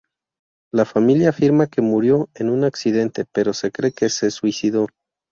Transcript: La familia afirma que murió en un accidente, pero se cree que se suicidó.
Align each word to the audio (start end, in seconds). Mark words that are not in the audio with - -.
La 0.73 0.83
familia 0.85 1.29
afirma 1.29 1.67
que 1.67 1.83
murió 1.83 2.27
en 2.33 2.49
un 2.49 2.63
accidente, 2.63 3.23
pero 3.31 3.53
se 3.53 3.71
cree 3.71 3.91
que 3.91 4.09
se 4.09 4.31
suicidó. 4.31 4.87